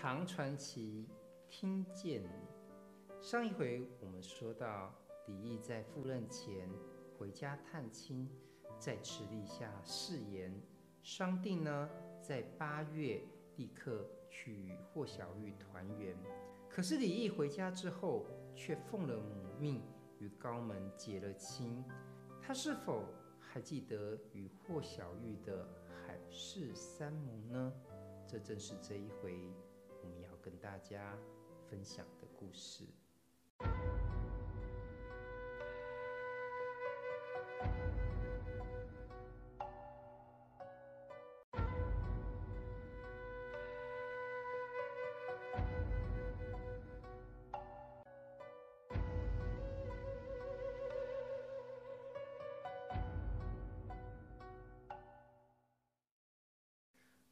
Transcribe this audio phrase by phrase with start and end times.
[0.00, 1.08] 唐传奇，
[1.48, 2.28] 听见你。
[3.20, 4.94] 上一回我们说到，
[5.26, 6.70] 李毅在赴任前
[7.18, 8.30] 回家探亲，
[8.78, 10.54] 在此立下誓言，
[11.02, 11.90] 商定呢，
[12.22, 13.20] 在八月
[13.56, 16.16] 立刻去与霍小玉团圆。
[16.70, 18.24] 可是李毅回家之后，
[18.54, 19.82] 却奉了母命，
[20.20, 21.84] 与高门结了亲。
[22.40, 23.04] 他是否
[23.40, 27.72] 还记得与霍小玉的海誓山盟呢？
[28.28, 29.52] 这正是这一回
[30.48, 31.14] 跟大家
[31.68, 32.86] 分享的故事。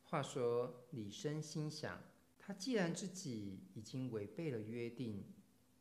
[0.03, 1.99] 话说李绅心想，
[2.47, 5.21] 他既然自己已经违背了约定，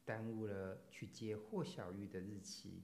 [0.04, 2.82] 耽误了去接霍小玉的日期，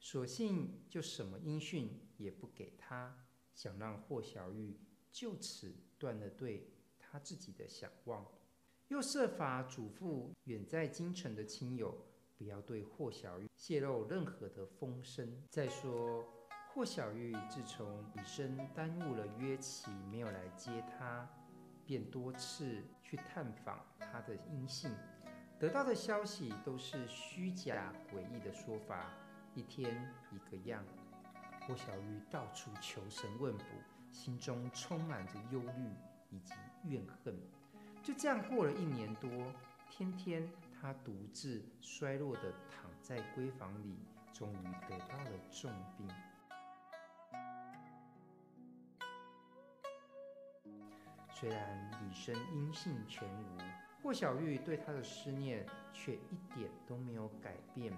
[0.00, 3.16] 索性就什么音讯也不给他，
[3.54, 4.76] 想让霍小玉
[5.12, 8.26] 就此断了对他自己的想望，
[8.88, 11.96] 又设法嘱咐远在京城的亲友，
[12.36, 15.44] 不要对霍小玉泄露任何的风声。
[15.48, 16.26] 再说。
[16.74, 21.30] 霍小玉自从以身耽误了约期，没有来接他，
[21.92, 24.90] 便多次去探访他的音信，
[25.58, 29.10] 得到的消息都是虚假诡异的说法，
[29.54, 30.82] 一天一个样。
[31.60, 33.64] 霍小玉到处求神问卜，
[34.10, 35.90] 心中充满着忧虑
[36.30, 37.38] 以及怨恨。
[38.02, 39.28] 就这样过了一年多，
[39.90, 43.98] 天天她独自衰弱地躺在闺房里，
[44.32, 46.08] 终于得到了重病。
[51.42, 53.58] 虽然李绅音信全无，
[54.00, 57.92] 霍小玉对他的思念却一点都没有改变。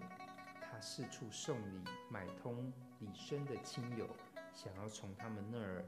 [0.62, 4.08] 他四处送礼，买通李绅的亲友，
[4.54, 5.84] 想要从他们那儿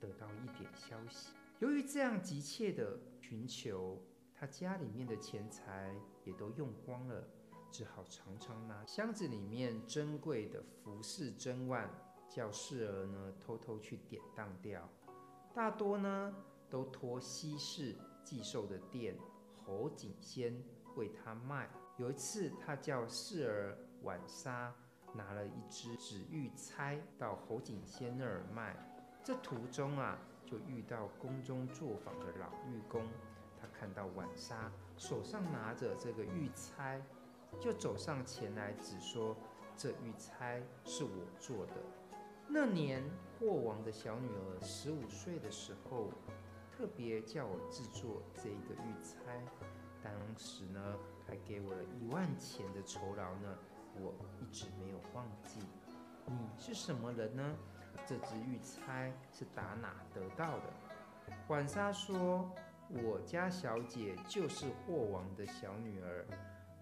[0.00, 1.34] 得到一点消息。
[1.58, 4.02] 由于这样急切的寻求，
[4.34, 7.28] 他家里面的钱财也都用光了，
[7.70, 11.86] 只好常常拿箱子里面珍贵的服饰珍玩，
[12.30, 14.88] 叫侍儿呢偷偷去典当掉。
[15.54, 16.34] 大多呢。
[16.74, 19.16] 都托西市寄售的店
[19.64, 20.60] 侯景仙
[20.96, 21.70] 为他卖。
[21.98, 24.74] 有一次，他叫侍儿晚纱
[25.12, 28.74] 拿了一只紫玉钗到侯景仙那儿卖。
[29.22, 33.06] 这途中啊，就遇到宫中作坊的老玉工。
[33.60, 37.00] 他看到晚纱手上拿着这个玉钗，
[37.60, 39.36] 就走上前来，只说
[39.78, 41.74] ：“这玉钗是我做的。”
[42.50, 43.00] 那年
[43.38, 46.10] 霍王的小女儿十五岁的时候。
[46.76, 49.40] 特别叫我制作这个玉钗，
[50.02, 53.56] 当时呢还给我了一万钱的酬劳呢，
[54.00, 55.60] 我一直没有忘记。
[56.26, 57.56] 你是什么人呢？
[58.04, 60.64] 这只玉钗是打哪得到的？
[61.46, 62.50] 浣纱说
[62.90, 66.26] ：“我家小姐就是霍王的小女儿，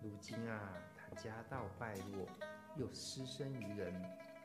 [0.03, 2.26] 如今啊，她家道败落，
[2.76, 3.92] 又失身于人。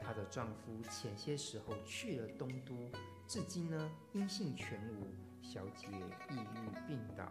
[0.01, 2.91] 她的丈夫前些时候去了东都，
[3.27, 5.07] 至今呢音信全无。”
[5.47, 5.87] 小姐
[6.29, 7.25] 抑郁病倒，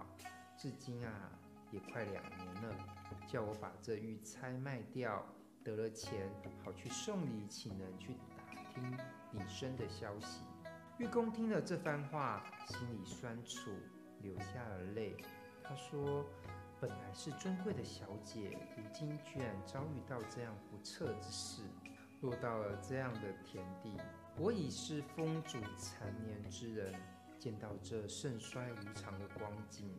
[0.57, 1.31] 至今啊
[1.71, 2.75] 也快两年了。
[3.29, 5.23] 叫我把这玉钗卖掉，
[5.63, 6.31] 得了钱
[6.65, 8.97] 好去送礼，请人去打听
[9.33, 10.41] 李生的消息。
[10.97, 13.71] 玉公听了这番话，心里酸楚，
[14.23, 15.15] 流下了泪。
[15.63, 16.25] 他说
[16.81, 21.63] ：“本来是尊贵的小姐，如今居然遭遇到这样不测之事，
[22.23, 23.95] 落到了这样的田地。
[24.39, 26.95] 我已是风烛残年之人。”
[27.39, 29.91] 见到这盛衰无常的光景，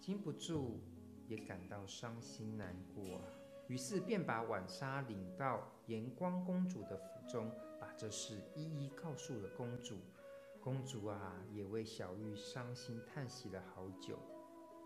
[0.00, 0.80] 禁不住
[1.26, 3.24] 也感到伤心难过啊。
[3.68, 9.96] 于是便把晚纱领到延光公主的府中，把这事一一告诉了公主。
[10.60, 14.18] 公主啊，也为小玉伤心叹息了好久，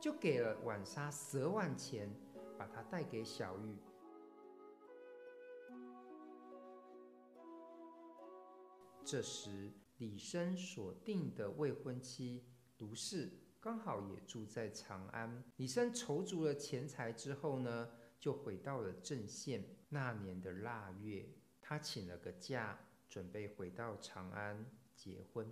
[0.01, 2.09] 就给了晚纱十万钱，
[2.59, 3.77] 把她带给小玉。
[9.05, 9.73] 这时，
[10.03, 12.43] 李绅所定的未婚妻
[12.79, 15.45] 卢氏刚好也住在长安。
[15.59, 17.89] 李绅筹足了钱财之后呢，
[18.19, 19.65] 就回到了郑县。
[19.91, 21.29] 那年的腊月，
[21.61, 22.77] 他请了个假，
[23.09, 24.67] 准备回到长安
[24.97, 25.47] 结婚。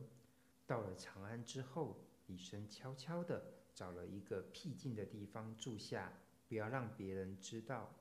[0.66, 3.40] 到了长安之后，李绅悄悄地
[3.72, 6.12] 找了一个僻静的地方住下，
[6.48, 7.94] 不要让别人知道。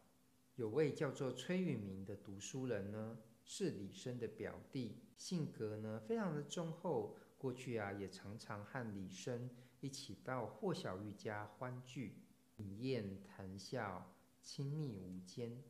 [0.55, 3.19] 有位叫做崔允明的读书人呢。
[3.51, 9.49] 是李绅的表弟，性格呢非常的忠厚，过去啊，也常常和李生
[9.79, 12.21] 一起到霍小玉家欢聚、
[12.57, 15.63] 饮宴、谈笑，亲密无间。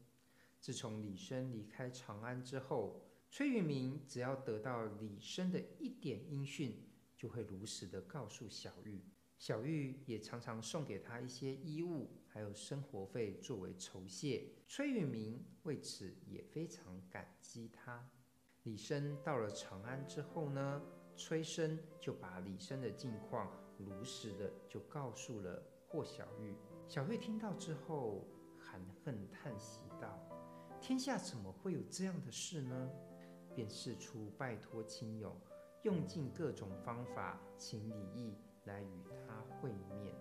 [0.60, 6.86] 自从李生离开长安之后，崔允明只要得到李生的一点音讯，
[7.16, 9.02] 就会如实的告诉小玉。
[9.40, 14.44] 小玉也常常送给他一些衣物，还有生活费作为酬谢。
[14.68, 18.06] 崔允明为此也非常感激他。
[18.64, 20.82] 李生到了长安之后呢，
[21.16, 26.54] 崔生就把李生的近况如实的就告诉了霍小玉。
[26.86, 28.28] 小玉听到之后，
[28.60, 30.20] 含恨叹息道
[30.82, 32.92] ：“天下怎么会有这样的事呢？”
[33.56, 35.34] 便四处拜托亲友，
[35.84, 38.36] 用尽各种方法，请李毅
[38.70, 40.16] 来与他会面。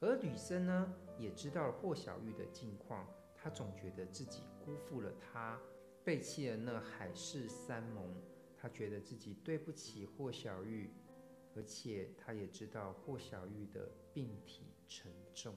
[0.00, 3.06] 而吕生呢，也知道了霍小玉的近况。
[3.34, 5.58] 他总觉得自己辜负了他，
[6.04, 8.14] 背弃了那海誓山盟。
[8.58, 10.90] 他觉得自己对不起霍小玉，
[11.54, 15.54] 而且他也知道霍小玉的病体沉重。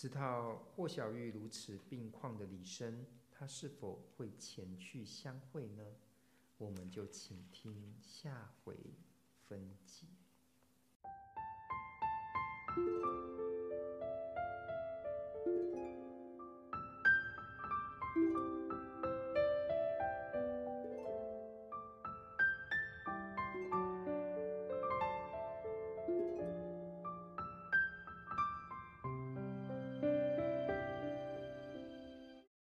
[0.00, 5.84] 知道霍小玉如此病况的李生，他是否会前去相会呢？
[6.56, 8.74] 我们就请听下回
[9.46, 10.06] 分解。